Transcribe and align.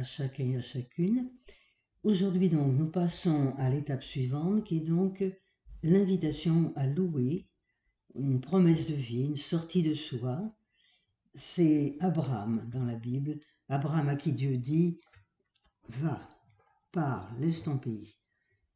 à 0.00 0.02
chacun 0.02 0.52
et 0.52 0.56
à 0.56 0.62
chacune. 0.62 1.30
Aujourd'hui 2.04 2.48
donc 2.48 2.72
nous 2.72 2.90
passons 2.90 3.52
à 3.58 3.68
l'étape 3.68 4.02
suivante 4.02 4.64
qui 4.64 4.78
est 4.78 4.88
donc 4.88 5.22
l'invitation 5.82 6.72
à 6.74 6.86
louer, 6.86 7.44
une 8.14 8.40
promesse 8.40 8.88
de 8.88 8.94
vie, 8.94 9.26
une 9.26 9.36
sortie 9.36 9.82
de 9.82 9.92
soi. 9.92 10.40
C'est 11.34 11.96
Abraham 12.00 12.66
dans 12.72 12.84
la 12.84 12.94
Bible, 12.94 13.40
Abraham 13.68 14.08
à 14.08 14.16
qui 14.16 14.32
Dieu 14.32 14.56
dit 14.56 14.98
Va, 15.90 16.18
pars, 16.92 17.30
laisse 17.38 17.62
ton 17.62 17.76
pays. 17.76 18.16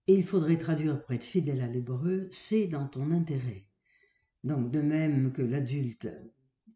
Et 0.06 0.14
il 0.14 0.24
faudrait 0.24 0.58
traduire 0.58 1.00
pour 1.00 1.12
être 1.12 1.24
fidèle 1.24 1.62
à 1.62 1.68
l'hébreu, 1.68 2.28
c'est 2.32 2.66
dans 2.66 2.86
ton 2.86 3.10
intérêt. 3.10 3.64
Donc 4.44 4.70
de 4.70 4.82
même 4.82 5.32
que 5.32 5.40
l'adulte 5.40 6.06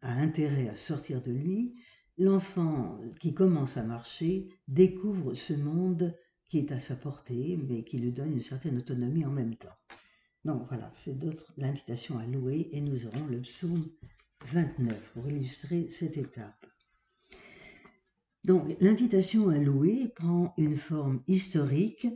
a 0.01 0.13
intérêt 0.13 0.69
à 0.69 0.73
sortir 0.73 1.21
de 1.21 1.31
lui, 1.31 1.75
l'enfant 2.19 2.99
qui 3.19 3.33
commence 3.33 3.77
à 3.77 3.83
marcher 3.83 4.49
découvre 4.67 5.33
ce 5.33 5.53
monde 5.53 6.15
qui 6.47 6.59
est 6.59 6.71
à 6.71 6.79
sa 6.79 6.95
portée, 6.95 7.57
mais 7.67 7.83
qui 7.83 7.97
lui 7.97 8.11
donne 8.11 8.33
une 8.33 8.41
certaine 8.41 8.77
autonomie 8.77 9.25
en 9.25 9.31
même 9.31 9.55
temps. 9.55 9.77
Donc 10.45 10.67
voilà, 10.67 10.91
c'est 10.93 11.17
d'autres 11.17 11.53
l'invitation 11.57 12.17
à 12.17 12.25
louer, 12.25 12.69
et 12.71 12.81
nous 12.81 13.05
aurons 13.05 13.25
le 13.27 13.41
psaume 13.41 13.85
29 14.45 15.13
pour 15.13 15.27
illustrer 15.27 15.89
cette 15.89 16.17
étape. 16.17 16.65
Donc 18.43 18.75
l'invitation 18.79 19.49
à 19.49 19.57
louer 19.57 20.07
prend 20.15 20.53
une 20.57 20.77
forme 20.77 21.21
historique 21.27 22.07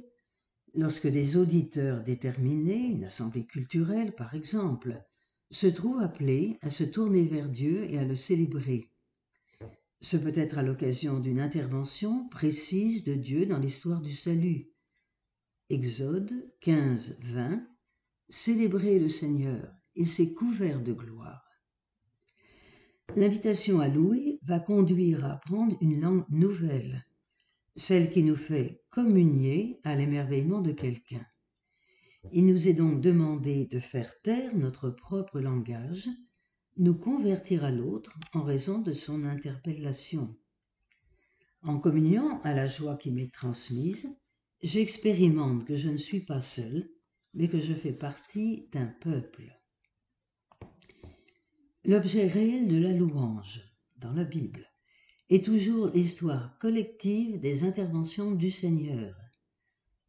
lorsque 0.74 1.08
des 1.08 1.38
auditeurs 1.38 2.04
déterminés, 2.04 2.88
une 2.88 3.04
assemblée 3.04 3.46
culturelle 3.46 4.14
par 4.14 4.34
exemple, 4.34 5.04
se 5.52 5.68
trouvent 5.68 6.02
appelés 6.02 6.58
à 6.62 6.72
se 6.72 6.84
tourner 6.84 7.26
vers 7.26 7.50
Dieu 7.50 7.84
et 7.92 8.00
à 8.00 8.06
le 8.06 8.16
célébrer. 8.16 8.93
Ce 10.04 10.18
peut 10.18 10.34
être 10.36 10.58
à 10.58 10.64
l'occasion 10.64 11.22
d'une 11.22 11.40
intervention 11.40 12.28
précise 12.28 13.06
de 13.06 13.14
Dieu 13.14 13.46
dans 13.46 13.58
l'histoire 13.58 14.02
du 14.02 14.14
salut. 14.14 14.68
Exode 15.70 16.34
15, 16.60 17.20
20 17.22 17.66
Célébrez 18.28 19.00
le 19.00 19.08
Seigneur, 19.08 19.74
il 19.96 20.06
s'est 20.06 20.34
couvert 20.34 20.82
de 20.82 20.92
gloire. 20.92 21.48
L'invitation 23.16 23.80
à 23.80 23.88
louer 23.88 24.40
va 24.44 24.60
conduire 24.60 25.24
à 25.24 25.36
apprendre 25.36 25.78
une 25.80 26.02
langue 26.02 26.26
nouvelle, 26.30 27.06
celle 27.78 28.10
qui 28.10 28.24
nous 28.24 28.36
fait 28.36 28.84
communier 28.90 29.80
à 29.86 29.96
l'émerveillement 29.96 30.60
de 30.60 30.74
quelqu'un. 30.74 31.26
Il 32.34 32.46
nous 32.46 32.68
est 32.68 32.74
donc 32.74 33.00
demandé 33.00 33.68
de 33.68 33.80
faire 33.80 34.20
taire 34.22 34.54
notre 34.54 34.90
propre 34.90 35.40
langage, 35.40 36.10
nous 36.78 36.96
convertir 36.96 37.64
à 37.64 37.72
l'autre 37.72 38.18
en 38.34 38.42
raison 38.42 38.80
de 38.80 38.94
son 38.94 39.24
interpellation. 39.24 40.36
En 41.62 41.80
communiant 41.80 42.42
à 42.42 42.54
la 42.54 42.66
joie 42.66 42.98
qui 42.98 43.12
m'est 43.12 43.32
transmise, 43.32 44.10
j'expérimente 44.62 45.66
que 45.66 45.76
je 45.76 45.90
ne 45.90 45.98
suis 45.98 46.22
pas 46.22 46.42
seul, 46.42 46.90
mais 47.34 47.48
que 47.48 47.60
je 47.60 47.74
fais 47.74 47.94
partie 47.94 48.68
d'un 48.72 48.88
peuple. 48.88 49.60
L'objet 51.86 52.28
réel 52.28 52.68
de 52.68 52.78
la 52.78 52.94
louange, 52.94 53.62
dans 53.98 54.14
la 54.14 54.24
Bible, 54.24 54.66
est 55.30 55.46
toujours 55.46 55.88
l'histoire 55.88 56.58
collective 56.60 57.40
des 57.40 57.64
interventions 57.64 58.32
du 58.32 58.52
Seigneur, 58.52 59.16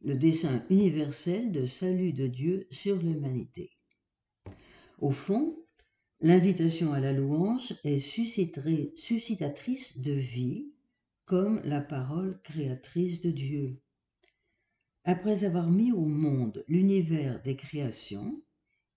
le 0.01 0.15
dessein 0.15 0.65
universel 0.69 1.51
de 1.51 1.65
salut 1.65 2.13
de 2.13 2.27
Dieu 2.27 2.67
sur 2.71 2.97
l'humanité. 2.97 3.71
Au 4.99 5.11
fond, 5.11 5.64
l'invitation 6.25 6.91
à 6.91 6.99
la 6.99 7.13
louange 7.13 7.75
est 7.83 7.99
suscitatrice 7.99 9.99
de 9.99 10.11
vie, 10.11 10.71
comme 11.25 11.61
la 11.63 11.81
parole 11.81 12.41
créatrice 12.41 13.21
de 13.21 13.29
Dieu. 13.29 13.79
Après 15.03 15.43
avoir 15.43 15.69
mis 15.69 15.91
au 15.91 16.05
monde 16.05 16.65
l'univers 16.67 17.39
des 17.43 17.55
créations 17.55 18.41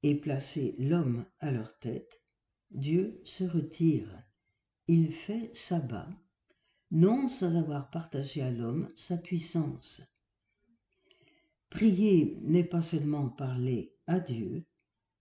et 0.02 0.14
placé 0.14 0.74
l'homme 0.78 1.26
à 1.40 1.52
leur 1.52 1.78
tête, 1.80 2.22
Dieu 2.70 3.20
se 3.24 3.44
retire. 3.44 4.08
Il 4.86 5.12
fait 5.12 5.50
sabbat, 5.52 6.08
non 6.90 7.28
sans 7.28 7.56
avoir 7.56 7.90
partagé 7.90 8.40
à 8.40 8.50
l'homme 8.50 8.88
sa 8.94 9.18
puissance. 9.18 10.00
Prier 11.68 12.38
n'est 12.40 12.64
pas 12.64 12.80
seulement 12.80 13.28
parler 13.28 13.92
à 14.06 14.18
Dieu, 14.18 14.64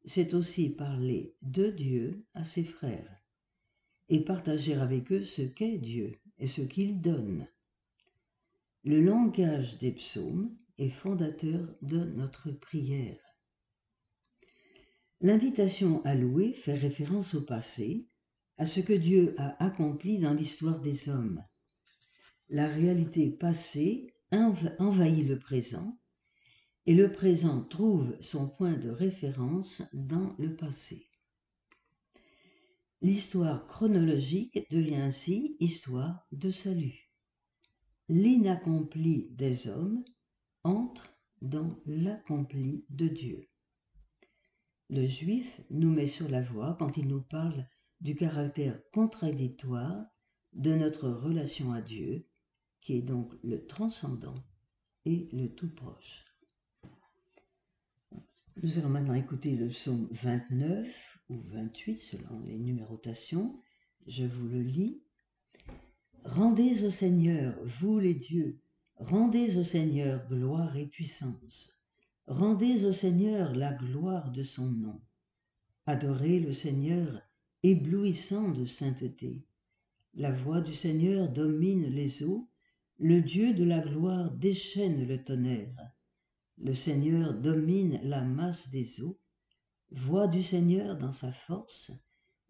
c'est 0.07 0.33
aussi 0.33 0.69
parler 0.69 1.35
de 1.41 1.69
Dieu 1.69 2.25
à 2.33 2.45
ses 2.45 2.63
frères 2.63 3.21
et 4.09 4.21
partager 4.21 4.73
avec 4.73 5.11
eux 5.11 5.25
ce 5.25 5.41
qu'est 5.41 5.77
Dieu 5.77 6.17
et 6.37 6.47
ce 6.47 6.61
qu'il 6.61 7.01
donne. 7.01 7.47
Le 8.85 9.01
langage 9.01 9.77
des 9.77 9.91
psaumes 9.91 10.55
et 10.77 10.89
fondateur 10.89 11.75
de 11.81 12.05
notre 12.05 12.51
prière. 12.51 13.19
L'invitation 15.19 16.01
à 16.05 16.15
louer 16.15 16.53
fait 16.53 16.75
référence 16.75 17.33
au 17.33 17.41
passé, 17.41 18.07
à 18.57 18.65
ce 18.65 18.79
que 18.79 18.93
Dieu 18.93 19.35
a 19.37 19.61
accompli 19.63 20.19
dans 20.19 20.33
l'histoire 20.33 20.79
des 20.79 21.09
hommes. 21.09 21.43
La 22.49 22.67
réalité 22.67 23.29
passée 23.29 24.13
envahit 24.31 25.27
le 25.27 25.37
présent 25.37 25.99
et 26.87 26.95
le 26.95 27.11
présent 27.11 27.63
trouve 27.63 28.15
son 28.21 28.47
point 28.47 28.77
de 28.77 28.89
référence 28.89 29.83
dans 29.91 30.33
le 30.39 30.55
passé. 30.55 31.05
L'histoire 33.01 33.67
chronologique 33.67 34.65
devient 34.71 34.95
ainsi 34.95 35.57
histoire 35.59 36.25
de 36.31 36.49
salut. 36.49 37.11
L'inaccompli 38.07 39.27
des 39.31 39.67
hommes 39.67 40.05
entre 40.63 41.13
dans 41.41 41.77
l'accompli 41.85 42.85
de 42.89 43.09
Dieu. 43.09 43.49
Le 44.89 45.05
juif 45.05 45.59
nous 45.69 45.91
met 45.91 46.07
sur 46.07 46.29
la 46.29 46.41
voie 46.41 46.77
quand 46.79 46.95
il 46.95 47.07
nous 47.09 47.21
parle 47.21 47.67
du 47.99 48.15
caractère 48.15 48.79
contradictoire 48.91 50.05
de 50.53 50.73
notre 50.73 51.09
relation 51.09 51.73
à 51.73 51.81
Dieu, 51.81 52.25
qui 52.79 52.93
est 52.93 53.01
donc 53.01 53.33
le 53.43 53.65
transcendant 53.67 54.41
et 55.03 55.27
le 55.33 55.53
tout 55.53 55.73
proche. 55.75 56.26
Nous 58.63 58.79
allons 58.79 58.89
maintenant 58.89 59.13
écouter 59.13 59.55
le 59.55 59.67
psaume 59.67 60.07
29 60.11 61.19
ou 61.29 61.39
28 61.45 61.97
selon 61.99 62.39
les 62.39 62.57
numérotations. 62.57 63.61
Je 64.07 64.25
vous 64.25 64.47
le 64.47 64.63
lis. 64.63 65.03
Rendez 66.23 66.83
au 66.83 66.89
Seigneur, 66.89 67.55
vous 67.79 67.99
les 67.99 68.15
dieux, 68.15 68.59
Rendez 68.95 69.57
au 69.57 69.63
Seigneur 69.63 70.27
gloire 70.27 70.75
et 70.75 70.87
puissance. 70.87 71.83
Rendez 72.25 72.83
au 72.83 72.93
Seigneur 72.93 73.53
la 73.53 73.73
gloire 73.73 74.31
de 74.31 74.41
son 74.41 74.71
nom. 74.71 74.99
Adorez 75.85 76.39
le 76.39 76.51
Seigneur 76.51 77.21
éblouissant 77.61 78.49
de 78.49 78.65
sainteté. 78.65 79.45
La 80.15 80.31
voix 80.31 80.61
du 80.61 80.73
Seigneur 80.73 81.29
domine 81.29 81.85
les 81.85 82.23
eaux, 82.23 82.49
le 82.97 83.21
Dieu 83.21 83.53
de 83.53 83.63
la 83.63 83.81
gloire 83.81 84.31
déchaîne 84.31 85.07
le 85.07 85.23
tonnerre. 85.23 85.91
Le 86.59 86.73
Seigneur 86.73 87.35
domine 87.35 87.99
la 88.03 88.21
masse 88.21 88.69
des 88.71 89.01
eaux. 89.01 89.19
Voix 89.91 90.27
du 90.27 90.43
Seigneur 90.43 90.97
dans 90.97 91.11
sa 91.11 91.31
force, 91.31 91.91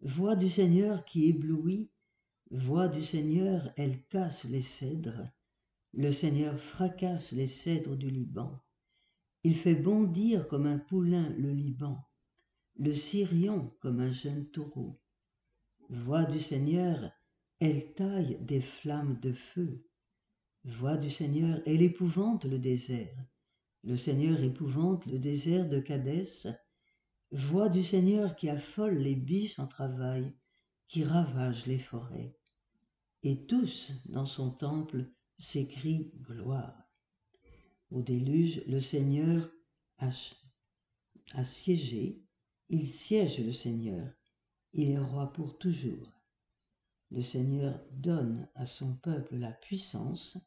voix 0.02 0.36
du 0.36 0.50
Seigneur 0.50 1.06
qui 1.06 1.28
éblouit, 1.28 1.92
voix 2.50 2.88
du 2.88 3.04
Seigneur, 3.04 3.72
elle 3.76 4.04
casse 4.06 4.46
les 4.46 4.62
cèdres. 4.62 5.30
Le 5.94 6.12
Seigneur 6.12 6.58
fracasse 6.60 7.32
les 7.32 7.48
cèdres 7.48 7.96
du 7.96 8.10
Liban. 8.10 8.60
Il 9.44 9.56
fait 9.56 9.76
bondir 9.76 10.48
comme 10.48 10.66
un 10.66 10.80
poulain 10.80 11.30
le 11.38 11.52
Liban, 11.52 12.04
le 12.78 12.94
Syrion 12.94 13.76
comme 13.82 14.00
un 14.00 14.12
jeune 14.12 14.50
taureau. 14.50 15.00
Voix 15.90 16.24
du 16.24 16.40
Seigneur, 16.40 17.12
elle 17.60 17.94
taille 17.94 18.38
des 18.42 18.62
flammes 18.62 19.20
de 19.20 19.34
feu. 19.34 19.86
Voix 20.64 20.98
du 20.98 21.10
Seigneur, 21.10 21.62
elle 21.66 21.82
épouvante 21.82 22.46
le 22.46 22.58
désert. 22.58 23.18
Le 23.84 23.96
Seigneur 23.98 24.42
épouvante 24.42 25.06
le 25.06 25.20
désert 25.20 25.68
de 25.70 25.80
Cadès. 25.80 26.48
Voix 27.32 27.70
du 27.70 27.84
Seigneur 27.84 28.36
qui 28.36 28.50
affole 28.50 28.98
les 28.98 29.16
biches 29.16 29.60
en 29.60 29.68
travail, 29.68 30.34
qui 30.88 31.04
ravage 31.04 31.66
les 31.66 31.80
forêts. 31.80 32.38
Et 33.24 33.46
tous, 33.46 33.92
dans 34.06 34.26
son 34.26 34.52
temple, 34.52 35.12
s'écrie 35.38 36.14
gloire. 36.22 36.90
Au 37.92 38.02
déluge, 38.02 38.64
le 38.68 38.80
Seigneur 38.80 39.50
a, 39.98 40.10
a 41.34 41.44
siégé, 41.44 42.24
il 42.70 42.88
siège 42.88 43.40
le 43.40 43.54
Seigneur, 43.54 44.12
il 44.74 44.90
est 44.92 45.00
roi 45.00 45.32
pour 45.34 45.58
toujours. 45.58 46.12
Le 47.12 47.22
Seigneur 47.22 47.80
donne 47.92 48.50
à 48.56 48.66
son 48.66 48.96
peuple 48.96 49.36
la 49.36 49.52
puissance, 49.52 50.38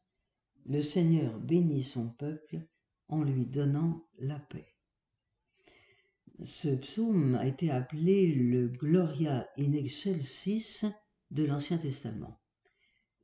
le 0.65 0.81
Seigneur 0.81 1.39
bénit 1.39 1.83
son 1.83 2.09
peuple 2.09 2.67
lui 3.19 3.45
donnant 3.45 4.05
la 4.19 4.39
paix. 4.39 4.67
Ce 6.41 6.69
psaume 6.69 7.35
a 7.35 7.45
été 7.45 7.69
appelé 7.69 8.33
le 8.33 8.67
Gloria 8.67 9.47
in 9.57 9.73
excelsis 9.73 10.85
de 11.29 11.43
l'Ancien 11.43 11.77
Testament. 11.77 12.39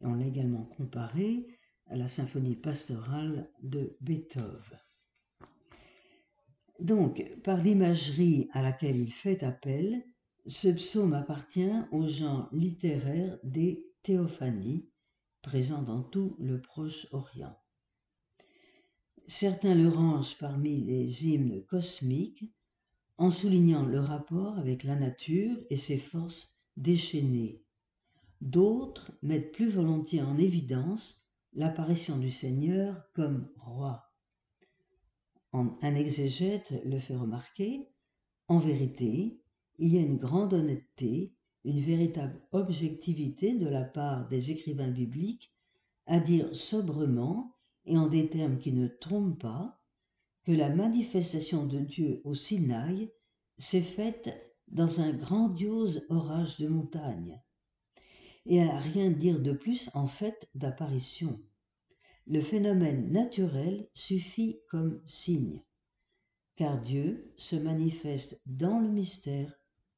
Et 0.01 0.06
on 0.06 0.13
l'a 0.13 0.28
également 0.28 0.66
comparé 0.66 1.48
à 1.88 1.95
la 1.95 2.07
symphonie 2.07 2.56
pastorale 2.56 3.50
de 3.63 3.98
Beethoven. 4.01 4.80
Donc, 6.80 7.24
par 7.44 7.57
l'imagerie 7.57 8.50
à 8.51 8.62
laquelle 8.62 8.98
il 8.98 9.12
fait 9.12 9.44
appel, 9.44 10.04
ce 10.45 10.68
psaume 10.68 11.13
appartient 11.13 11.74
au 11.92 12.07
genre 12.07 12.50
littéraire 12.51 13.40
des 13.44 13.83
théophanies, 14.04 14.90
présents 15.42 15.81
dans 15.81 16.04
tout 16.04 16.36
le 16.40 16.62
Proche-Orient. 16.62 17.57
Certains 19.30 19.76
le 19.76 19.90
rangent 19.90 20.38
parmi 20.38 20.78
les 20.86 21.28
hymnes 21.28 21.62
cosmiques 21.66 22.46
en 23.18 23.30
soulignant 23.30 23.86
le 23.86 24.00
rapport 24.00 24.58
avec 24.58 24.86
la 24.86 24.96
nature 24.96 25.58
et 25.70 25.76
ses 25.76 25.98
forces 25.98 26.62
déchaînées. 26.78 27.62
D'autres 28.40 29.12
mettent 29.22 29.52
plus 29.52 29.70
volontiers 29.70 30.22
en 30.22 30.38
évidence 30.38 31.30
l'apparition 31.52 32.18
du 32.18 32.32
Seigneur 32.32 33.04
comme 33.14 33.50
roi. 33.58 34.14
Un 35.52 35.96
exégète 35.96 36.74
le 36.86 36.98
fait 36.98 37.16
remarquer, 37.16 37.90
en 38.48 38.60
vérité, 38.60 39.42
il 39.78 39.94
y 39.94 39.98
a 39.98 40.02
une 40.02 40.18
grande 40.18 40.54
honnêteté, 40.54 41.34
une 41.66 41.82
véritable 41.82 42.42
objectivité 42.54 43.58
de 43.58 43.68
la 43.68 43.84
part 43.84 44.30
des 44.30 44.52
écrivains 44.52 44.92
bibliques 44.92 45.52
à 46.06 46.22
dire 46.22 46.56
sobrement 46.56 47.56
et 47.88 47.98
en 47.98 48.07
des 48.07 48.30
termes 48.30 48.60
qui 48.60 48.72
ne 48.74 48.88
trompent 48.88 49.42
pas 49.42 49.81
que 50.44 50.51
la 50.51 50.69
manifestation 50.69 51.66
de 51.66 51.80
Dieu 51.80 52.22
au 52.24 52.36
Sinaï 52.36 53.12
s'est 53.57 53.81
faite 53.81 54.56
dans 54.68 55.01
un 55.01 55.12
grandiose 55.12 56.06
orage 56.10 56.57
de 56.57 56.68
montagne. 56.68 57.42
Et 58.45 58.62
à 58.62 58.78
rien 58.78 59.10
dire 59.10 59.39
de 59.42 59.51
plus 59.51 59.89
en 59.94 60.07
fait 60.07 60.50
d'apparition. 60.56 61.42
Le 62.28 62.42
phénomène 62.42 63.12
naturel 63.12 63.90
suffit 63.94 64.60
comme 64.69 65.01
signe, 65.06 65.63
car 66.56 66.81
Dieu 66.81 67.33
se 67.38 67.56
manifeste 67.56 68.42
dans 68.45 68.80
le 68.80 68.90
mystère 68.90 69.54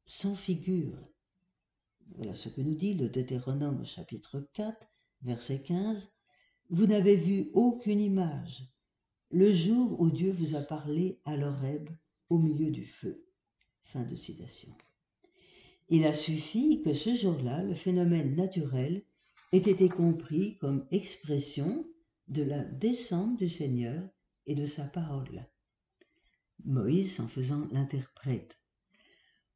sans 0.06 0.36
figure. 0.36 0.98
Voilà 2.16 2.36
ce 2.36 2.50
que 2.50 2.62
nous 2.62 2.76
dit 2.76 2.94
le 2.94 3.10
Deutéronome 3.10 3.86
chapitre 3.86 4.48
4, 4.54 4.88
verset 5.22 5.62
15. 5.62 6.12
Vous 6.72 6.86
n'avez 6.86 7.16
vu 7.16 7.50
aucune 7.54 8.00
image, 8.00 8.64
le 9.32 9.52
jour 9.52 10.00
où 10.00 10.12
Dieu 10.12 10.32
vous 10.32 10.56
a 10.56 10.62
parlé 10.62 11.20
à 11.26 11.36
l'Horeb 11.36 11.90
au 12.30 12.38
milieu 12.38 12.70
du 12.70 12.86
feu. 12.86 13.26
Fin 13.82 14.04
de 14.04 14.16
citation. 14.16 14.70
Il 15.90 16.06
a 16.06 16.14
suffi 16.14 16.84
que 16.84 16.94
ce 16.94 17.16
jour-là, 17.16 17.64
le 17.64 17.74
phénomène 17.74 18.36
naturel 18.36 19.02
ait 19.52 19.58
été 19.58 19.90
compris 19.90 20.58
comme 20.60 20.86
expression 20.92 21.88
de 22.28 22.44
la 22.44 22.64
descente 22.64 23.40
du 23.40 23.50
Seigneur 23.50 24.08
et 24.46 24.54
de 24.54 24.68
sa 24.68 24.84
parole. 24.84 25.48
Moïse 26.66 27.20
en 27.20 27.28
faisant 27.28 27.68
l'interprète. 27.72 28.60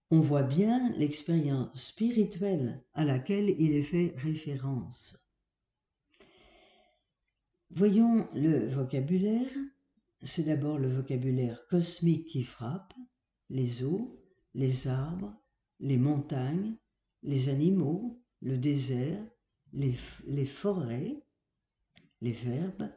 On 0.09 0.21
voit 0.21 0.41
bien 0.41 0.91
l'expérience 0.97 1.79
spirituelle 1.79 2.83
à 2.95 3.05
laquelle 3.05 3.55
il 3.59 3.73
est 3.73 3.83
fait 3.83 4.15
référence. 4.17 5.22
Voyons 7.75 8.29
le 8.35 8.67
vocabulaire. 8.67 9.49
C'est 10.21 10.43
d'abord 10.43 10.77
le 10.77 10.89
vocabulaire 10.89 11.65
cosmique 11.67 12.27
qui 12.27 12.43
frappe, 12.43 12.93
les 13.49 13.83
eaux, 13.83 14.21
les 14.53 14.87
arbres, 14.87 15.33
les 15.79 15.97
montagnes, 15.97 16.75
les 17.23 17.49
animaux, 17.49 18.21
le 18.41 18.59
désert, 18.59 19.25
les, 19.73 19.95
les 20.27 20.45
forêts, 20.45 21.23
les 22.21 22.31
verbes 22.31 22.91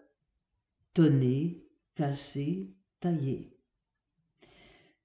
tonner, 0.92 1.66
casser, 1.94 2.74
tailler. 3.00 3.58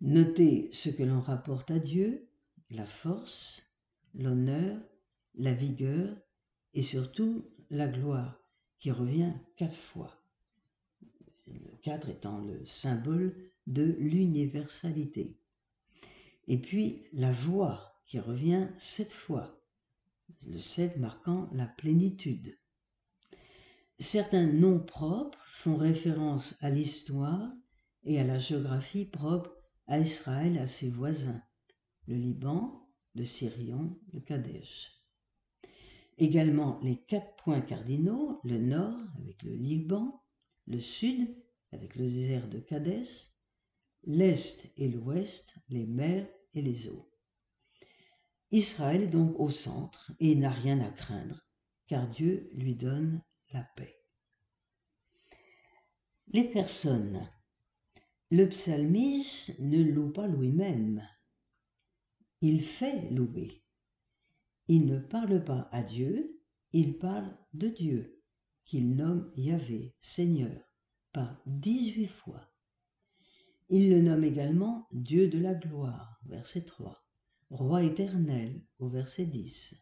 Notez 0.02 0.70
ce 0.74 0.90
que 0.90 1.04
l'on 1.04 1.22
rapporte 1.22 1.72
à 1.72 1.80
Dieu, 1.80 2.30
la 2.72 2.86
force, 2.86 3.78
l'honneur, 4.16 4.82
la 5.36 5.54
vigueur 5.54 6.18
et 6.74 6.84
surtout 6.84 7.46
la 7.70 7.88
gloire 7.88 8.41
qui 8.82 8.92
revient 8.92 9.32
quatre 9.56 9.78
fois. 9.78 10.12
Le 11.48 11.78
quatre 11.84 12.10
étant 12.10 12.40
le 12.40 12.66
symbole 12.66 13.52
de 13.68 13.84
l'universalité. 13.84 15.40
Et 16.48 16.58
puis 16.58 17.04
la 17.14 17.32
voix 17.32 18.02
qui 18.06 18.20
revient 18.20 18.68
sept 18.78 19.14
fois, 19.14 19.64
le 20.48 20.60
sept 20.60 20.98
marquant 20.98 21.48
la 21.54 21.68
plénitude. 21.68 22.58
Certains 24.00 24.48
noms 24.48 24.80
propres 24.80 25.46
font 25.46 25.78
référence 25.78 26.56
à 26.60 26.72
l'histoire 26.72 27.52
et 28.04 28.20
à 28.20 28.24
la 28.24 28.40
géographie 28.40 29.06
propre 29.06 29.56
à 29.86 30.00
Israël 30.00 30.56
et 30.56 30.60
à 30.60 30.68
ses 30.68 30.90
voisins, 30.90 31.44
le 32.08 32.16
Liban, 32.16 32.90
le 33.14 33.26
Syrion, 33.26 34.00
le 34.12 34.22
Kadesh. 34.22 35.01
Également 36.22 36.80
les 36.84 36.98
quatre 36.98 37.36
points 37.38 37.62
cardinaux, 37.62 38.40
le 38.44 38.60
nord 38.60 38.96
avec 39.18 39.42
le 39.42 39.56
Liban, 39.56 40.24
le 40.68 40.80
sud 40.80 41.36
avec 41.72 41.96
le 41.96 42.08
désert 42.08 42.48
de 42.48 42.60
Kadès, 42.60 43.02
l'est 44.04 44.72
et 44.78 44.88
l'ouest, 44.88 45.56
les 45.70 45.88
mers 45.88 46.30
et 46.54 46.62
les 46.62 46.88
eaux. 46.88 47.10
Israël 48.52 49.02
est 49.02 49.08
donc 49.08 49.34
au 49.40 49.50
centre 49.50 50.12
et 50.20 50.36
n'a 50.36 50.52
rien 50.52 50.80
à 50.82 50.92
craindre, 50.92 51.44
car 51.88 52.08
Dieu 52.08 52.52
lui 52.54 52.76
donne 52.76 53.24
la 53.52 53.64
paix. 53.76 53.98
Les 56.28 56.44
personnes. 56.44 57.28
Le 58.30 58.48
psalmiste 58.48 59.58
ne 59.58 59.82
loue 59.82 60.12
pas 60.12 60.28
lui-même. 60.28 61.02
Il 62.42 62.64
fait 62.64 63.10
louer. 63.10 63.61
Il 64.74 64.86
ne 64.86 65.00
parle 65.00 65.44
pas 65.44 65.68
à 65.74 65.84
Dieu, 65.84 66.40
il 66.72 66.98
parle 66.98 67.38
de 67.54 67.68
Dieu, 67.68 68.24
qu'il 68.64 68.96
nomme 68.96 69.30
Yahvé, 69.36 69.98
Seigneur, 70.00 70.64
par 71.12 71.42
dix-huit 71.46 72.08
fois. 72.08 72.50
Il 73.68 73.90
le 73.90 74.02
nomme 74.02 74.24
également 74.24 74.88
Dieu 74.94 75.28
de 75.28 75.40
la 75.40 75.56
gloire, 75.56 76.22
verset 76.24 76.62
3, 76.62 77.06
Roi 77.50 77.84
éternel, 77.84 78.64
au 78.80 78.88
verset 78.88 79.26
10. 79.26 79.76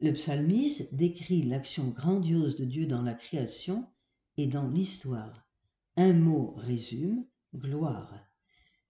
Le 0.00 0.14
psalmiste 0.14 0.94
décrit 0.94 1.42
l'action 1.42 1.90
grandiose 1.90 2.56
de 2.56 2.64
Dieu 2.64 2.86
dans 2.86 3.02
la 3.02 3.12
création 3.12 3.86
et 4.38 4.46
dans 4.46 4.68
l'histoire. 4.68 5.46
Un 5.96 6.14
mot 6.14 6.54
résume 6.56 7.26
gloire, 7.54 8.18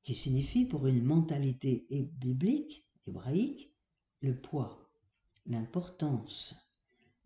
qui 0.05 0.15
signifie 0.15 0.67
pour 0.67 0.87
une 0.87 1.03
mentalité 1.03 1.89
biblique, 2.21 2.87
hébraïque, 3.09 3.72
le 4.23 4.35
poids, 4.35 4.89
l'importance, 5.47 6.55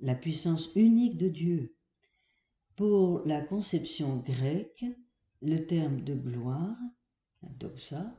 la 0.01 0.15
puissance 0.15 0.71
unique 0.75 1.19
de 1.19 1.29
Dieu. 1.29 1.77
Pour 2.75 3.27
la 3.27 3.41
conception 3.41 4.17
grecque, 4.19 4.85
le 5.43 5.67
terme 5.67 6.03
de 6.03 6.15
gloire, 6.15 6.77
la 7.43 7.49
doxa, 7.51 8.19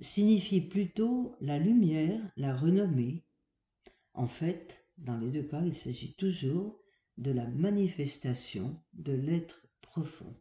signifie 0.00 0.60
plutôt 0.60 1.36
la 1.40 1.58
lumière, 1.58 2.20
la 2.36 2.56
renommée. 2.56 3.24
En 4.14 4.28
fait, 4.28 4.84
dans 4.98 5.18
les 5.18 5.30
deux 5.30 5.44
cas, 5.44 5.62
il 5.62 5.74
s'agit 5.74 6.14
toujours 6.14 6.80
de 7.18 7.30
la 7.30 7.46
manifestation 7.46 8.80
de 8.92 9.12
l'être 9.12 9.66
profond. 9.80 10.34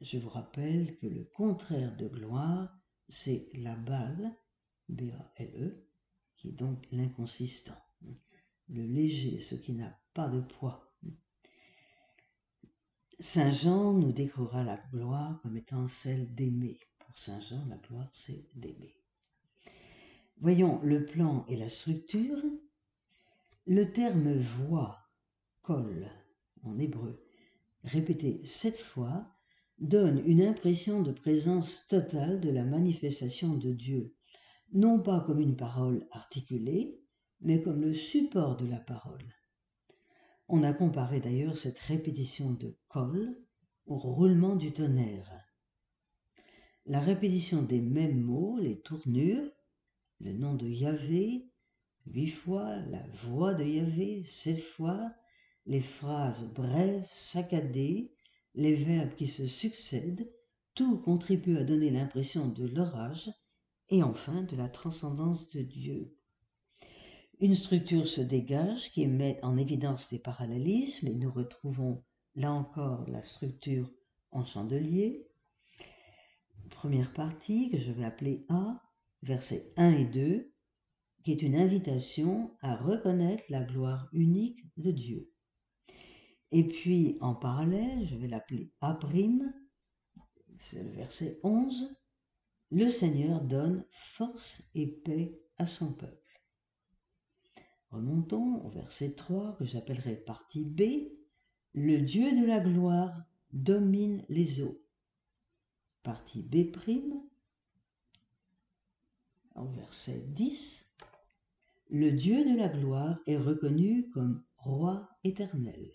Je 0.00 0.18
vous 0.18 0.28
rappelle 0.28 0.96
que 0.98 1.06
le 1.06 1.24
contraire 1.24 1.96
de 1.96 2.08
gloire, 2.08 2.76
c'est 3.08 3.48
la 3.54 3.74
balle, 3.74 4.34
B-A-L-E, 4.88 5.86
qui 6.36 6.48
est 6.48 6.52
donc 6.52 6.86
l'inconsistant, 6.92 7.80
le 8.68 8.86
léger, 8.86 9.40
ce 9.40 9.54
qui 9.54 9.72
n'a 9.72 9.98
pas 10.14 10.28
de 10.28 10.40
poids. 10.40 10.94
Saint 13.20 13.50
Jean 13.50 13.92
nous 13.92 14.12
décrira 14.12 14.64
la 14.64 14.76
gloire 14.92 15.40
comme 15.42 15.56
étant 15.56 15.88
celle 15.88 16.34
d'aimer. 16.34 16.78
Pour 16.98 17.18
Saint 17.18 17.40
Jean, 17.40 17.64
la 17.68 17.76
gloire, 17.76 18.08
c'est 18.12 18.48
d'aimer. 18.54 18.96
Voyons 20.38 20.80
le 20.82 21.04
plan 21.04 21.44
et 21.48 21.56
la 21.56 21.68
structure. 21.68 22.42
Le 23.66 23.92
terme 23.92 24.36
voix, 24.36 24.98
kol, 25.62 26.10
en 26.64 26.78
hébreu, 26.78 27.24
répété 27.84 28.44
sept 28.44 28.76
fois, 28.76 29.34
donne 29.78 30.22
une 30.26 30.42
impression 30.42 31.02
de 31.02 31.12
présence 31.12 31.86
totale 31.88 32.40
de 32.40 32.50
la 32.50 32.64
manifestation 32.64 33.54
de 33.54 33.72
Dieu 33.72 34.14
non 34.74 34.98
pas 34.98 35.20
comme 35.20 35.40
une 35.40 35.56
parole 35.56 36.04
articulée, 36.10 37.00
mais 37.40 37.62
comme 37.62 37.80
le 37.80 37.94
support 37.94 38.56
de 38.56 38.66
la 38.66 38.80
parole. 38.80 39.32
On 40.48 40.64
a 40.64 40.72
comparé 40.72 41.20
d'ailleurs 41.20 41.56
cette 41.56 41.78
répétition 41.78 42.52
de 42.52 42.76
col 42.88 43.40
au 43.86 43.96
roulement 43.96 44.56
du 44.56 44.72
tonnerre. 44.72 45.30
La 46.86 47.00
répétition 47.00 47.62
des 47.62 47.80
mêmes 47.80 48.20
mots, 48.20 48.58
les 48.58 48.80
tournures, 48.80 49.48
le 50.20 50.32
nom 50.32 50.54
de 50.54 50.66
Yahvé, 50.66 51.48
huit 52.06 52.30
fois, 52.30 52.76
la 52.90 53.06
voix 53.12 53.54
de 53.54 53.64
Yahvé 53.64 54.24
sept 54.24 54.60
fois, 54.60 55.12
les 55.66 55.82
phrases 55.82 56.52
brèves, 56.52 57.06
saccadées, 57.10 58.12
les 58.54 58.74
verbes 58.74 59.14
qui 59.14 59.28
se 59.28 59.46
succèdent, 59.46 60.28
tout 60.74 60.98
contribue 60.98 61.58
à 61.58 61.64
donner 61.64 61.90
l'impression 61.90 62.48
de 62.48 62.66
l'orage 62.66 63.30
et 63.90 64.02
enfin 64.02 64.42
de 64.42 64.56
la 64.56 64.68
transcendance 64.68 65.50
de 65.50 65.62
Dieu. 65.62 66.16
Une 67.40 67.54
structure 67.54 68.06
se 68.06 68.20
dégage 68.20 68.90
qui 68.92 69.06
met 69.06 69.38
en 69.42 69.56
évidence 69.56 70.08
des 70.08 70.18
parallélismes 70.18 71.08
et 71.08 71.14
nous 71.14 71.32
retrouvons 71.32 72.04
là 72.34 72.52
encore 72.52 73.08
la 73.08 73.22
structure 73.22 73.90
en 74.30 74.44
chandelier. 74.44 75.28
Première 76.70 77.12
partie 77.12 77.70
que 77.70 77.78
je 77.78 77.92
vais 77.92 78.04
appeler 78.04 78.46
A, 78.48 78.80
versets 79.22 79.72
1 79.76 79.92
et 79.92 80.04
2, 80.04 80.52
qui 81.24 81.32
est 81.32 81.42
une 81.42 81.56
invitation 81.56 82.56
à 82.60 82.76
reconnaître 82.76 83.44
la 83.48 83.64
gloire 83.64 84.08
unique 84.12 84.60
de 84.76 84.90
Dieu. 84.90 85.32
Et 86.52 86.68
puis 86.68 87.18
en 87.20 87.34
parallèle, 87.34 88.06
je 88.06 88.16
vais 88.16 88.28
l'appeler 88.28 88.72
A', 88.80 88.98
c'est 90.60 90.82
le 90.82 90.90
verset 90.90 91.40
11, 91.42 91.96
le 92.74 92.90
Seigneur 92.90 93.40
donne 93.40 93.84
force 93.88 94.68
et 94.74 94.88
paix 94.88 95.40
à 95.58 95.64
son 95.64 95.92
peuple. 95.92 96.42
Remontons 97.90 98.64
au 98.64 98.68
verset 98.68 99.12
3 99.12 99.56
que 99.56 99.64
j'appellerai 99.64 100.16
partie 100.16 100.64
B. 100.64 100.82
Le 101.72 102.00
Dieu 102.00 102.32
de 102.32 102.44
la 102.44 102.58
gloire 102.58 103.14
domine 103.52 104.24
les 104.28 104.60
eaux. 104.60 104.82
Partie 106.02 106.42
B', 106.42 106.72
au 109.54 109.66
verset 109.66 110.24
10. 110.30 110.96
Le 111.90 112.10
Dieu 112.10 112.44
de 112.44 112.58
la 112.58 112.68
gloire 112.68 113.20
est 113.28 113.38
reconnu 113.38 114.10
comme 114.10 114.42
roi 114.56 115.08
éternel. 115.22 115.92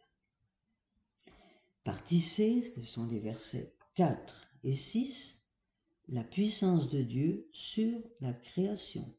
Partie 1.84 2.22
C, 2.22 2.74
ce 2.74 2.84
sont 2.84 3.06
les 3.08 3.20
versets 3.20 3.76
4 3.96 4.48
et 4.64 4.76
6, 4.76 5.38
la 6.12 6.24
puissance 6.24 6.89
de 6.89 7.01
Dieu 7.01 7.48
sur 7.51 8.01
la 8.20 8.34
création. 8.34 9.16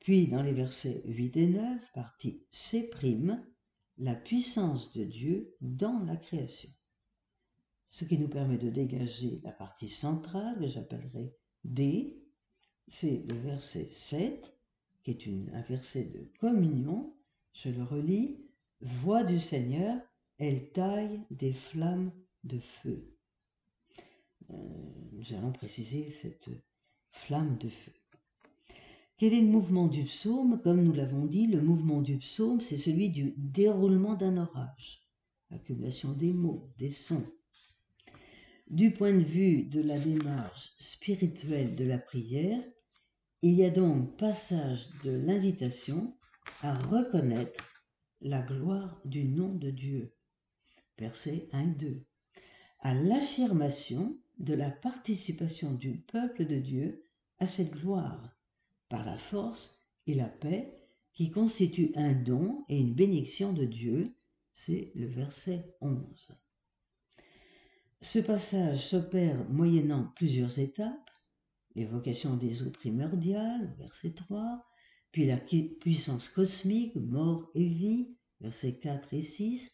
Puis 0.00 0.28
dans 0.28 0.42
les 0.42 0.52
versets 0.52 1.02
8 1.06 1.36
et 1.36 1.46
9, 1.46 1.92
partie 1.92 2.44
C', 2.50 2.90
la 3.98 4.14
puissance 4.14 4.92
de 4.92 5.04
Dieu 5.04 5.56
dans 5.60 6.04
la 6.04 6.16
création. 6.16 6.68
Ce 7.88 8.04
qui 8.04 8.18
nous 8.18 8.28
permet 8.28 8.58
de 8.58 8.68
dégager 8.68 9.40
la 9.42 9.52
partie 9.52 9.88
centrale 9.88 10.58
que 10.60 10.66
j'appellerai 10.66 11.34
D, 11.64 12.22
c'est 12.86 13.24
le 13.26 13.36
verset 13.36 13.88
7, 13.88 14.54
qui 15.02 15.12
est 15.12 15.26
un 15.54 15.62
verset 15.62 16.04
de 16.04 16.30
communion. 16.38 17.16
Je 17.52 17.70
le 17.70 17.82
relis. 17.82 18.44
Voix 18.80 19.24
du 19.24 19.40
Seigneur, 19.40 19.98
elle 20.36 20.70
taille 20.72 21.22
des 21.30 21.54
flammes 21.54 22.12
de 22.44 22.60
feu. 22.60 23.15
Euh, 24.50 24.54
nous 25.12 25.36
allons 25.36 25.52
préciser 25.52 26.10
cette 26.10 26.48
flamme 27.10 27.58
de 27.58 27.68
feu. 27.68 27.92
Quel 29.18 29.32
est 29.32 29.40
le 29.40 29.46
mouvement 29.46 29.88
du 29.88 30.04
psaume? 30.04 30.60
Comme 30.62 30.82
nous 30.82 30.92
l'avons 30.92 31.24
dit, 31.24 31.46
le 31.46 31.62
mouvement 31.62 32.02
du 32.02 32.18
psaume, 32.18 32.60
c'est 32.60 32.76
celui 32.76 33.08
du 33.08 33.34
déroulement 33.38 34.14
d'un 34.14 34.36
orage, 34.36 35.08
accumulation 35.50 36.12
des 36.12 36.32
mots, 36.32 36.70
des 36.76 36.90
sons. 36.90 37.26
Du 38.68 38.90
point 38.90 39.14
de 39.14 39.24
vue 39.24 39.64
de 39.64 39.80
la 39.80 39.98
démarche 39.98 40.74
spirituelle 40.78 41.76
de 41.76 41.84
la 41.84 41.98
prière, 41.98 42.62
il 43.42 43.54
y 43.54 43.64
a 43.64 43.70
donc 43.70 44.18
passage 44.18 44.88
de 45.04 45.12
l'invitation 45.12 46.16
à 46.62 46.76
reconnaître 46.76 47.64
la 48.20 48.42
gloire 48.42 49.00
du 49.04 49.24
nom 49.24 49.54
de 49.54 49.70
Dieu. 49.70 50.14
Verset 50.98 51.48
1 51.52 51.68
2. 51.68 52.04
À 52.80 52.94
l'affirmation 52.94 54.18
de 54.38 54.54
la 54.54 54.70
participation 54.70 55.72
du 55.72 55.98
peuple 55.98 56.46
de 56.46 56.56
Dieu 56.56 57.04
à 57.38 57.46
cette 57.46 57.72
gloire 57.72 58.36
par 58.88 59.04
la 59.04 59.18
force 59.18 59.82
et 60.06 60.14
la 60.14 60.28
paix 60.28 60.78
qui 61.12 61.30
constituent 61.30 61.92
un 61.96 62.12
don 62.12 62.64
et 62.68 62.78
une 62.78 62.94
bénédiction 62.94 63.52
de 63.52 63.64
Dieu. 63.64 64.14
C'est 64.52 64.92
le 64.94 65.06
verset 65.06 65.74
11. 65.80 66.28
Ce 68.00 68.18
passage 68.18 68.86
s'opère 68.86 69.48
moyennant 69.48 70.12
plusieurs 70.16 70.58
étapes, 70.58 71.10
l'évocation 71.74 72.36
des 72.36 72.62
eaux 72.62 72.70
primordiales, 72.70 73.74
verset 73.78 74.12
3, 74.12 74.60
puis 75.12 75.26
la 75.26 75.38
puissance 75.38 76.28
cosmique, 76.28 76.94
mort 76.96 77.50
et 77.54 77.66
vie, 77.66 78.18
versets 78.40 78.78
4 78.78 79.14
et 79.14 79.22
6, 79.22 79.72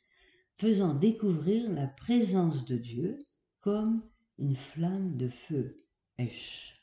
faisant 0.56 0.94
découvrir 0.94 1.70
la 1.72 1.88
présence 1.88 2.64
de 2.64 2.76
Dieu 2.76 3.18
comme 3.60 4.02
une 4.38 4.56
flamme 4.56 5.16
de 5.16 5.28
feu, 5.28 5.76
Esh. 6.18 6.82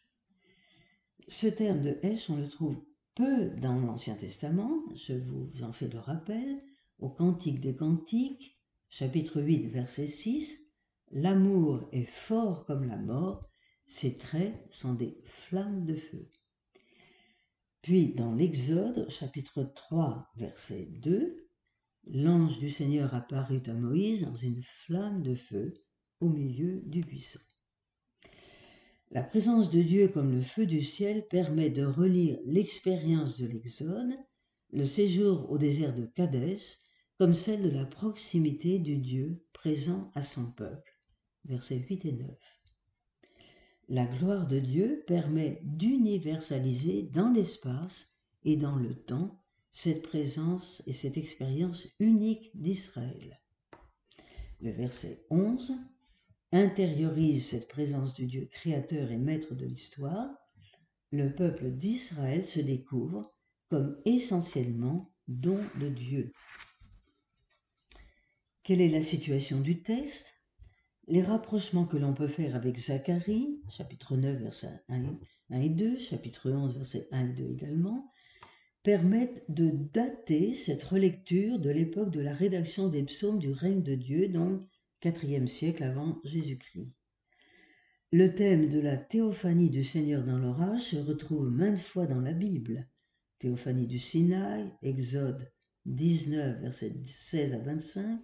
Ce 1.28 1.48
terme 1.48 1.82
de 1.82 1.98
Esh, 2.04 2.30
on 2.30 2.38
le 2.38 2.48
trouve 2.48 2.82
peu 3.16 3.50
dans 3.50 3.80
l'Ancien 3.80 4.16
Testament, 4.16 4.84
je 4.96 5.14
vous 5.14 5.52
en 5.64 5.74
fais 5.74 5.88
le 5.88 6.00
rappel, 6.00 6.60
au 7.00 7.10
Cantique 7.10 7.60
des 7.60 7.76
Cantiques, 7.76 8.54
chapitre 8.90 9.42
8, 9.42 9.68
verset 9.68 10.08
6, 10.08 10.70
L'amour 11.12 11.90
est 11.92 12.06
fort 12.06 12.66
comme 12.66 12.84
la 12.84 12.98
mort, 12.98 13.50
ses 13.86 14.18
traits 14.18 14.56
sont 14.72 14.94
des 14.94 15.20
flammes 15.24 15.86
de 15.86 15.96
feu. 15.96 16.30
Puis 17.82 18.14
dans 18.14 18.36
l'Exode, 18.36 19.10
chapitre 19.10 19.64
3, 19.64 20.30
verset 20.36 20.86
2, 21.02 21.50
l'ange 22.06 22.60
du 22.60 22.70
Seigneur 22.70 23.16
apparut 23.16 23.64
à 23.66 23.74
Moïse 23.74 24.22
dans 24.22 24.36
une 24.36 24.62
flamme 24.62 25.24
de 25.24 25.36
feu 25.36 25.74
au 26.22 26.30
milieu 26.30 26.82
du 26.86 27.02
buisson. 27.02 27.40
La 29.12 29.24
présence 29.24 29.72
de 29.72 29.82
Dieu 29.82 30.08
comme 30.08 30.32
le 30.32 30.42
feu 30.42 30.66
du 30.66 30.84
ciel 30.84 31.28
permet 31.28 31.70
de 31.70 31.84
relire 31.84 32.38
l'expérience 32.46 33.40
de 33.40 33.48
l'Exode, 33.48 34.14
le 34.72 34.86
séjour 34.86 35.50
au 35.52 35.58
désert 35.58 35.96
de 35.96 36.06
Kadès, 36.06 36.60
comme 37.18 37.34
celle 37.34 37.64
de 37.64 37.76
la 37.76 37.86
proximité 37.86 38.78
du 38.78 38.98
Dieu 38.98 39.44
présent 39.52 40.12
à 40.14 40.24
son 40.24 40.52
peuple. 40.52 41.00
Versets 41.46 41.80
8 41.80 42.06
et 42.06 42.12
9. 42.12 42.30
La 43.90 44.06
gloire 44.06 44.48
de 44.48 44.60
Dieu 44.60 45.04
permet 45.08 45.60
d'universaliser 45.64 47.04
dans 47.12 47.32
l'espace 47.32 48.20
et 48.44 48.56
dans 48.56 48.76
le 48.76 48.94
temps 48.94 49.44
cette 49.72 50.04
présence 50.04 50.84
et 50.86 50.94
cette 50.94 51.18
expérience 51.18 51.88
unique 52.00 52.52
d'Israël. 52.54 53.42
Le 54.62 54.72
verset 54.72 55.26
11 55.32 55.74
intériorise 56.52 57.48
cette 57.48 57.68
présence 57.68 58.14
du 58.14 58.26
Dieu 58.26 58.48
créateur 58.52 59.12
et 59.12 59.18
maître 59.18 59.54
de 59.56 59.66
l'histoire, 59.66 60.30
le 61.12 61.34
peuple 61.34 61.72
d'Israël 61.72 62.44
se 62.44 62.60
découvre 62.60 63.34
comme 63.70 64.00
essentiellement 64.06 65.02
don 65.28 65.62
de 65.80 65.90
Dieu. 65.90 66.34
Quelle 68.64 68.82
est 68.82 68.90
la 68.90 69.02
situation 69.02 69.62
du 69.62 69.82
texte? 69.82 70.34
Les 71.08 71.24
rapprochements 71.24 71.86
que 71.86 71.98
l'on 71.98 72.14
peut 72.14 72.28
faire 72.28 72.56
avec 72.56 72.78
Zacharie, 72.78 73.62
chapitre 73.70 74.16
9, 74.16 74.42
versets 74.42 74.84
1 74.90 75.60
et 75.60 75.70
2, 75.70 75.98
chapitre 75.98 76.52
11, 76.52 76.76
versets 76.76 77.08
1 77.12 77.30
et 77.30 77.34
2 77.34 77.52
également, 77.52 78.12
permettent 78.84 79.44
de 79.50 79.72
dater 79.72 80.54
cette 80.54 80.84
relecture 80.84 81.60
de 81.60 81.72
l'époque 81.72 82.12
de 82.12 82.22
la 82.22 82.34
rédaction 82.34 82.90
des 82.90 83.04
psaumes 83.04 83.40
du 83.40 83.52
règne 83.52 83.82
de 83.82 83.96
Dieu, 83.96 84.28
donc 84.28 84.62
IVe 85.06 85.48
siècle 85.48 85.84
avant 85.84 86.20
Jésus-Christ. 86.24 86.92
Le 88.12 88.34
thème 88.34 88.70
de 88.70 88.80
la 88.80 88.98
théophanie 88.98 89.70
du 89.70 89.84
Seigneur 89.84 90.24
dans 90.24 90.40
l'orage 90.40 90.82
se 90.82 90.98
retrouve 90.98 91.50
maintes 91.50 91.80
fois 91.80 92.08
dans 92.08 92.22
la 92.22 92.34
Bible. 92.34 92.90
Théophanie 93.38 93.88
du 93.88 94.00
Sinaï, 94.00 94.74
Exode 94.82 95.52
19, 95.86 96.60
versets 96.60 96.94
16 97.04 97.54
à 97.54 97.60
25. 97.60 98.20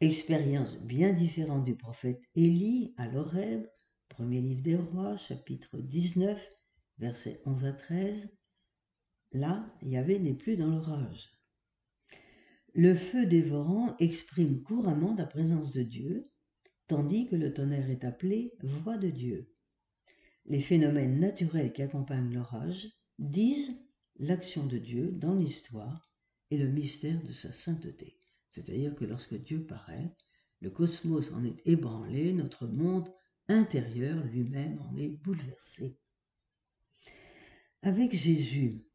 Expérience 0.00 0.80
bien 0.82 1.12
différente 1.12 1.64
du 1.64 1.76
prophète 1.76 2.20
Élie 2.34 2.94
à 2.96 3.08
l'Horeb, 3.08 3.66
premier 4.08 4.40
livre 4.40 4.62
des 4.62 4.76
rois, 4.76 5.16
chapitre 5.16 5.78
19, 5.78 6.48
versets 6.98 7.40
11 7.46 7.64
à 7.66 7.72
13. 7.72 8.36
Là, 9.32 9.72
Yahvé 9.82 10.18
n'est 10.18 10.34
plus 10.34 10.56
dans 10.56 10.70
l'orage. 10.70 11.37
Le 12.74 12.94
feu 12.94 13.26
dévorant 13.26 13.96
exprime 13.98 14.62
couramment 14.62 15.14
la 15.16 15.26
présence 15.26 15.72
de 15.72 15.82
Dieu, 15.82 16.22
tandis 16.86 17.28
que 17.28 17.36
le 17.36 17.52
tonnerre 17.52 17.90
est 17.90 18.04
appelé 18.04 18.54
voix 18.62 18.98
de 18.98 19.08
Dieu. 19.08 19.52
Les 20.46 20.60
phénomènes 20.60 21.18
naturels 21.18 21.72
qui 21.72 21.82
accompagnent 21.82 22.32
l'orage 22.32 22.88
disent 23.18 23.72
l'action 24.18 24.66
de 24.66 24.78
Dieu 24.78 25.12
dans 25.12 25.34
l'histoire 25.34 26.12
et 26.50 26.58
le 26.58 26.68
mystère 26.68 27.22
de 27.22 27.32
sa 27.32 27.52
sainteté. 27.52 28.18
C'est-à-dire 28.50 28.94
que 28.94 29.04
lorsque 29.04 29.34
Dieu 29.34 29.66
paraît, 29.66 30.14
le 30.60 30.70
cosmos 30.70 31.32
en 31.32 31.44
est 31.44 31.60
ébranlé, 31.66 32.32
notre 32.32 32.66
monde 32.66 33.12
intérieur 33.48 34.24
lui-même 34.24 34.80
en 34.80 34.96
est 34.96 35.08
bouleversé. 35.08 35.98
Avec 37.82 38.12
Jésus, 38.12 38.87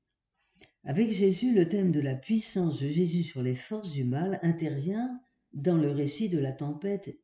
Avec 0.85 1.11
Jésus, 1.11 1.53
le 1.53 1.69
thème 1.69 1.93
de 1.93 2.01
la 2.01 2.13
puissance 2.13 2.81
de 2.81 2.89
Jésus 2.89 3.23
sur 3.23 3.41
les 3.41 3.55
forces 3.55 3.91
du 3.91 4.03
mal 4.03 4.37
intervient 4.41 5.21
dans 5.53 5.77
le 5.77 5.89
récit 5.89 6.27
de 6.27 6.39
la 6.39 6.51
tempête 6.51 7.17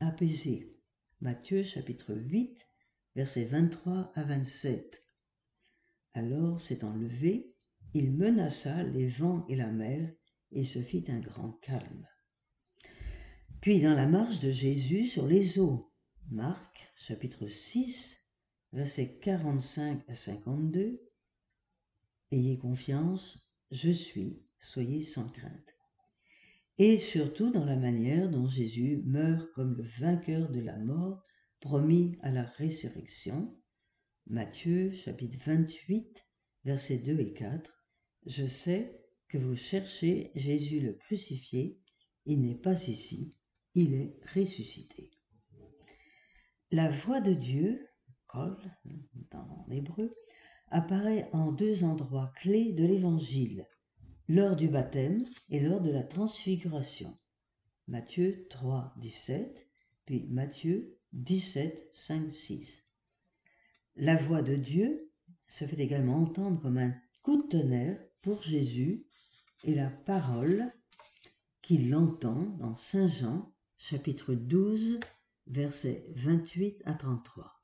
apaisée. 0.00 0.72
Matthieu 1.20 1.62
chapitre 1.62 2.12
8, 2.12 2.58
versets 3.14 3.44
23 3.44 4.10
à 4.16 4.24
27. 4.24 5.04
Alors 6.14 6.60
s'étant 6.60 6.92
levé, 6.92 7.54
il 7.94 8.10
menaça 8.10 8.82
les 8.82 9.06
vents 9.06 9.46
et 9.48 9.54
la 9.54 9.70
mer, 9.70 10.12
et 10.50 10.64
se 10.64 10.80
fit 10.80 11.04
un 11.06 11.20
grand 11.20 11.52
calme. 11.62 12.08
Puis 13.60 13.78
dans 13.78 13.94
la 13.94 14.06
marche 14.06 14.40
de 14.40 14.50
Jésus 14.50 15.04
sur 15.04 15.28
les 15.28 15.60
eaux, 15.60 15.92
Marc 16.30 16.92
chapitre 16.96 17.46
6, 17.46 18.18
versets 18.72 19.18
45 19.20 20.02
à 20.08 20.16
52, 20.16 21.07
Ayez 22.30 22.58
confiance, 22.58 23.50
je 23.70 23.90
suis, 23.90 24.42
soyez 24.60 25.02
sans 25.02 25.30
crainte. 25.30 25.74
Et 26.76 26.98
surtout 26.98 27.50
dans 27.50 27.64
la 27.64 27.76
manière 27.76 28.30
dont 28.30 28.46
Jésus 28.46 29.02
meurt 29.06 29.50
comme 29.52 29.76
le 29.76 29.84
vainqueur 29.98 30.50
de 30.50 30.60
la 30.60 30.76
mort 30.76 31.22
promis 31.60 32.18
à 32.20 32.30
la 32.30 32.44
résurrection. 32.44 33.56
Matthieu 34.26 34.92
chapitre 34.92 35.38
28, 35.46 36.24
versets 36.64 36.98
2 36.98 37.18
et 37.18 37.32
4. 37.32 37.72
Je 38.26 38.46
sais 38.46 39.00
que 39.28 39.38
vous 39.38 39.56
cherchez 39.56 40.30
Jésus 40.34 40.80
le 40.80 40.92
crucifié, 40.92 41.80
il 42.26 42.42
n'est 42.42 42.54
pas 42.54 42.88
ici, 42.88 43.34
il 43.74 43.94
est 43.94 44.16
ressuscité. 44.34 45.10
La 46.70 46.90
voix 46.90 47.22
de 47.22 47.32
Dieu, 47.32 47.88
kol 48.26 48.56
dans 49.30 49.64
l'hébreu, 49.68 50.10
apparaît 50.70 51.28
en 51.32 51.52
deux 51.52 51.84
endroits 51.84 52.32
clés 52.36 52.72
de 52.72 52.84
l'Évangile, 52.84 53.66
lors 54.28 54.56
du 54.56 54.68
baptême 54.68 55.24
et 55.48 55.60
lors 55.60 55.80
de 55.80 55.90
la 55.90 56.02
transfiguration. 56.02 57.16
Matthieu 57.86 58.46
3, 58.50 58.94
17, 58.98 59.66
puis 60.04 60.26
Matthieu 60.28 60.98
17, 61.12 61.90
5, 61.94 62.32
6. 62.32 62.84
La 63.96 64.16
voix 64.16 64.42
de 64.42 64.56
Dieu 64.56 65.10
se 65.46 65.64
fait 65.64 65.80
également 65.80 66.22
entendre 66.22 66.60
comme 66.60 66.78
un 66.78 66.94
coup 67.22 67.42
de 67.42 67.48
tonnerre 67.48 67.98
pour 68.22 68.42
Jésus 68.42 69.06
et 69.64 69.74
la 69.74 69.90
parole 69.90 70.72
qu'il 71.62 71.94
entend 71.94 72.42
dans 72.58 72.74
Saint 72.74 73.08
Jean 73.08 73.52
chapitre 73.78 74.34
12 74.34 75.00
versets 75.46 76.06
28 76.16 76.82
à 76.84 76.94
33 76.94 77.57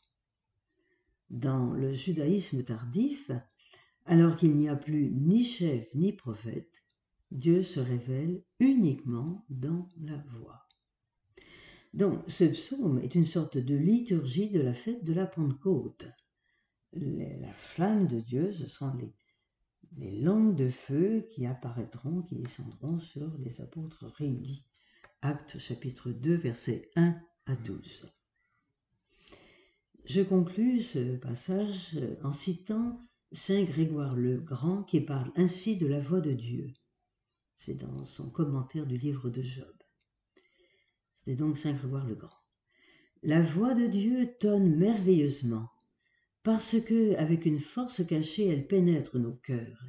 dans 1.30 1.72
le 1.72 1.94
judaïsme 1.94 2.62
tardif, 2.64 3.30
alors 4.06 4.36
qu'il 4.36 4.54
n'y 4.54 4.68
a 4.68 4.76
plus 4.76 5.10
ni 5.10 5.44
chef 5.44 5.94
ni 5.94 6.12
prophète, 6.12 6.70
Dieu 7.30 7.62
se 7.62 7.80
révèle 7.80 8.42
uniquement 8.60 9.44
dans 9.48 9.88
la 10.00 10.16
voix. 10.38 10.64
Donc 11.94 12.22
ce 12.28 12.44
psaume 12.44 12.98
est 12.98 13.14
une 13.14 13.24
sorte 13.24 13.56
de 13.56 13.76
liturgie 13.76 14.50
de 14.50 14.60
la 14.60 14.74
fête 14.74 15.04
de 15.04 15.12
la 15.12 15.26
Pentecôte. 15.26 16.06
la 16.92 17.52
flamme 17.52 18.06
de 18.08 18.20
Dieu, 18.20 18.52
ce 18.52 18.66
sont 18.66 18.92
les, 18.94 19.14
langues 20.20 20.56
de 20.56 20.70
feu 20.70 21.26
qui 21.30 21.46
apparaîtront, 21.46 22.22
qui 22.22 22.34
descendront 22.34 22.98
sur 22.98 23.36
les 23.38 23.60
apôtres 23.60 24.06
réunis. 24.16 24.64
Acte 25.22 25.58
chapitre 25.58 26.10
2, 26.10 26.34
versets 26.34 26.90
1 26.96 27.16
à 27.46 27.56
12. 27.56 28.12
Je 30.04 30.20
conclus 30.20 30.82
ce 30.82 31.16
passage 31.16 31.98
en 32.22 32.30
citant 32.30 33.00
Saint 33.32 33.64
Grégoire 33.64 34.14
le 34.14 34.36
Grand 34.36 34.82
qui 34.82 35.00
parle 35.00 35.32
ainsi 35.34 35.78
de 35.78 35.86
la 35.86 35.98
voix 35.98 36.20
de 36.20 36.32
Dieu. 36.32 36.74
C'est 37.56 37.74
dans 37.74 38.04
son 38.04 38.28
commentaire 38.28 38.84
du 38.84 38.98
livre 38.98 39.30
de 39.30 39.40
Job. 39.40 39.74
C'est 41.14 41.36
donc 41.36 41.56
Saint 41.56 41.72
Grégoire 41.72 42.06
le 42.06 42.16
Grand. 42.16 42.36
La 43.22 43.40
voix 43.40 43.72
de 43.72 43.86
Dieu 43.86 44.28
tonne 44.38 44.76
merveilleusement 44.76 45.70
parce 46.42 46.78
que, 46.82 47.16
avec 47.16 47.46
une 47.46 47.60
force 47.60 48.06
cachée, 48.06 48.46
elle 48.46 48.66
pénètre 48.66 49.18
nos 49.18 49.32
cœurs. 49.32 49.86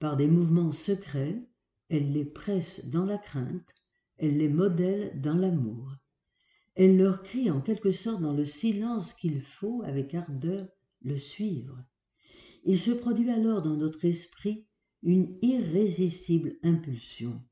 Par 0.00 0.16
des 0.16 0.26
mouvements 0.26 0.72
secrets, 0.72 1.40
elle 1.88 2.12
les 2.12 2.24
presse 2.24 2.86
dans 2.86 3.04
la 3.04 3.18
crainte, 3.18 3.76
elle 4.16 4.38
les 4.38 4.48
modèle 4.48 5.12
dans 5.20 5.36
l'amour. 5.36 5.94
Elle 6.82 6.96
leur 6.96 7.22
crie 7.22 7.50
en 7.50 7.60
quelque 7.60 7.90
sorte 7.90 8.22
dans 8.22 8.32
le 8.32 8.46
silence 8.46 9.12
qu'il 9.12 9.42
faut, 9.42 9.82
avec 9.82 10.14
ardeur, 10.14 10.66
le 11.02 11.18
suivre. 11.18 11.76
Il 12.64 12.78
se 12.78 12.90
produit 12.90 13.28
alors 13.28 13.60
dans 13.60 13.76
notre 13.76 14.06
esprit 14.06 14.66
une 15.02 15.36
irrésistible 15.42 16.56
impulsion, 16.62 17.44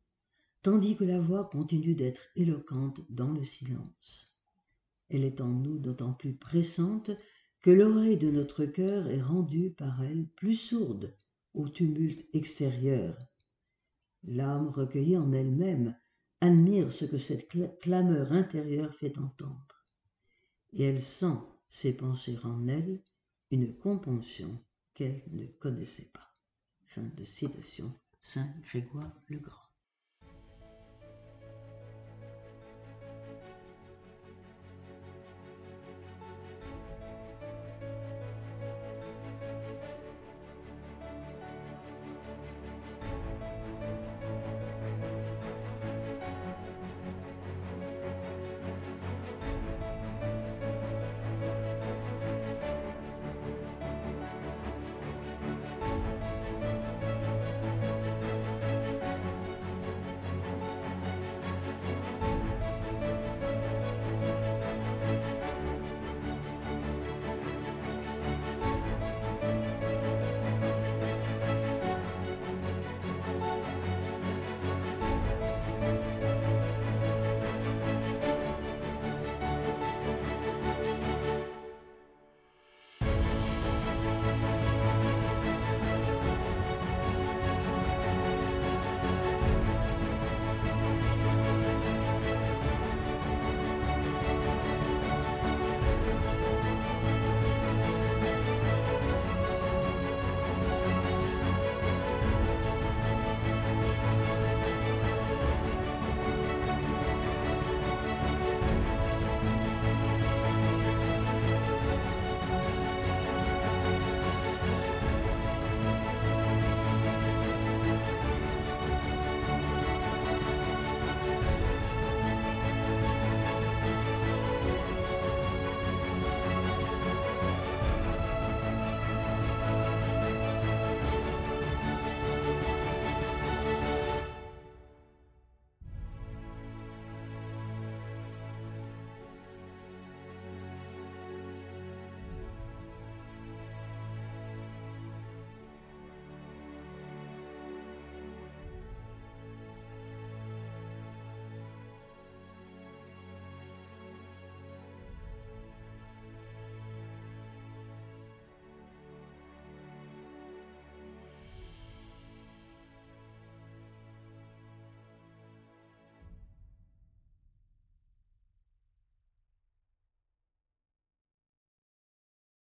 tandis 0.63 0.97
que 0.97 1.05
la 1.05 1.21
voix 1.21 1.51
continue 1.53 1.95
d'être 1.95 2.23
éloquente 2.37 3.03
dans 3.11 3.31
le 3.31 3.45
silence. 3.45 4.35
Elle 5.11 5.25
est 5.25 5.43
en 5.43 5.49
nous 5.49 5.79
d'autant 5.79 6.15
plus 6.15 6.35
pressante 6.35 7.11
que 7.61 7.71
l'oreille 7.71 8.17
de 8.17 8.31
notre 8.31 8.65
cœur 8.65 9.11
est 9.11 9.21
rendue 9.21 9.75
par 9.77 10.03
elle 10.05 10.27
plus 10.37 10.57
sourde 10.57 11.15
au 11.53 11.69
tumulte 11.69 12.27
extérieur. 12.33 13.19
L'âme 14.23 14.71
recueillie 14.71 15.19
en 15.19 15.35
elle-même 15.35 15.95
admire 16.41 16.93
ce 16.93 17.05
que 17.05 17.19
cette 17.19 17.49
clameur 17.81 18.33
intérieure 18.33 18.95
fait 18.95 19.19
entendre, 19.19 19.85
et 20.73 20.85
elle 20.85 21.03
sent 21.03 21.39
s'épancher 21.69 22.39
en 22.45 22.69
elle 22.69 23.01
une 23.51 23.75
compunction 23.77 24.61
qu'elle 24.95 25.23
ne 25.31 25.47
connaissait 25.47 26.11
pas. 26.13 26.35
Fin 26.87 27.11
de 27.17 27.25
citation 27.25 27.93
Saint 28.21 28.49
Grégoire 28.63 29.13
le 29.29 29.39
Grand. 29.39 29.68